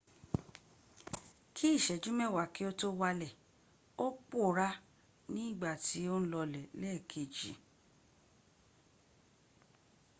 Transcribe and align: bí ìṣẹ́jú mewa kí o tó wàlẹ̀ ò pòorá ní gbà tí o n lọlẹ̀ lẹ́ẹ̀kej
bí 1.53 1.65
ìṣẹ́jú 1.77 2.09
mewa 2.19 2.43
kí 2.53 2.61
o 2.69 2.71
tó 2.79 2.87
wàlẹ̀ 2.99 3.35
ò 4.05 4.07
pòorá 4.29 4.67
ní 5.33 5.43
gbà 5.57 5.71
tí 5.85 5.99
o 6.13 6.15
n 6.21 6.23
lọlẹ̀ 6.31 6.65
lẹ́ẹ̀kej 6.81 7.35